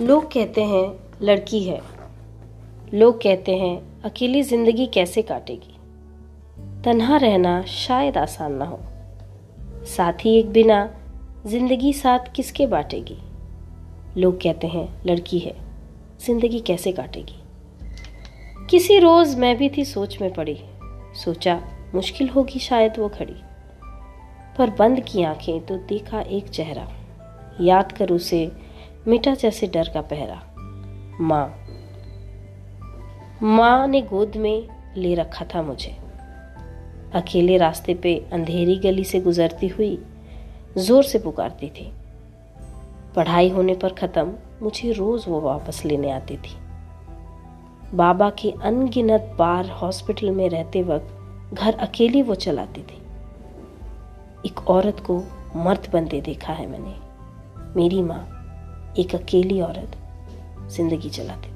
लोग 0.00 0.32
कहते 0.32 0.64
हैं, 0.64 0.94
लड़की 1.22 1.62
है। 1.62 1.80
लोग 2.94 3.22
कहते 3.22 3.56
हैं, 3.56 4.02
अकेली 4.02 4.42
ज़िंदगी 4.42 4.86
कैसे 4.86 5.22
काटेगी? 5.22 5.76
तन्हा 6.84 7.16
रहना 7.16 7.62
शायद 7.62 8.16
आसान 8.18 8.52
ना 8.52 8.64
हो। 8.64 8.80
साथ 9.86 10.12
ही 10.12 10.38
एक 10.38 10.52
बिना 10.52 10.94
ज़िंदगी 11.46 11.92
साथ 11.92 12.18
किसके 12.36 12.66
बांटेगी? 12.66 13.18
लोग 14.16 14.36
कहते 14.36 14.66
हैं, 14.66 15.02
लड़की 15.06 15.38
है, 15.38 15.54
ज़िंदगी 16.26 16.60
कैसे 16.60 16.92
काटेगी? 16.92 17.42
किसी 18.70 18.98
रोज 18.98 19.34
मैं 19.36 19.56
भी 19.56 19.68
थी 19.68 19.84
सोच 19.84 20.20
में 20.20 20.32
पड़ी। 20.32 20.58
सोचा 21.24 21.60
मुश्किल 21.94 22.28
होगी 22.28 22.58
शायद 22.58 22.92
वो 22.98 23.08
खड़ी। 23.08 23.36
पर 24.58 24.70
बंद 24.70 25.00
की 25.00 25.22
आँखें 25.22 25.66
तो 25.66 25.76
देखा 25.76 26.20
एक 26.20 26.48
चेहरा। 26.48 26.88
याद 27.60 27.92
कर 27.92 28.10
उसे 28.10 28.61
मिटा 29.08 29.34
जैसे 29.34 29.66
डर 29.66 29.88
का 29.94 30.00
पहरा। 30.00 30.42
माँ। 31.20 31.56
माँ 33.42 33.86
ने 33.86 34.02
गोद 34.02 34.36
में 34.36 34.68
ले 34.96 35.14
रखा 35.14 35.44
था 35.44 35.62
मुझे। 35.62 35.96
अकेले 37.14 37.56
रास्ते 37.56 37.94
पे 37.94 38.26
अंधेरी 38.32 38.76
गली 38.78 39.04
से 39.04 39.20
गुजरती 39.20 39.68
हुई 39.68 40.04
ज़ोर 40.78 41.02
से 41.02 41.18
पुकारती 41.18 41.68
थी। 41.68 41.92
पढ़ाई 43.16 43.50
होने 43.50 43.74
पर 43.74 43.92
ख़त्म, 43.92 44.34
मुझे 44.62 44.92
रोज़ 44.92 45.30
वो 45.30 45.40
वापस 45.40 45.84
लेने 45.84 46.10
आती 46.10 46.36
थी। 46.36 46.56
बाबा 47.94 48.30
के 48.30 48.54
अनगिनत 48.62 49.36
बार 49.38 49.70
हॉस्पिटल 49.70 50.30
में 50.30 50.48
रहते 50.48 50.82
वक्त 50.82 51.54
घर 51.54 51.74
अकेली 51.74 52.22
वो 52.22 52.34
चलाती 52.34 52.82
थी। 52.82 53.02
एक 54.46 54.68
औरत 54.68 55.00
को 55.00 55.22
मर्द 55.56 55.90
बनते 55.92 56.20
देखा 56.20 56.52
है 56.52 56.66
मैंने। 56.66 56.94
मेरी 57.76 58.02
माँ। 58.02 58.41
एक 58.98 59.14
अकेली 59.14 59.60
औरत 59.60 59.96
ज़िंदगी 60.72 61.10
चलाती। 61.10 61.51